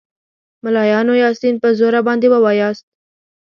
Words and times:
ملایانو 0.63 1.13
یاسین 1.23 1.55
په 1.63 1.69
زوره 1.79 2.01
باندې 2.07 2.27
ووایاست. 2.29 2.85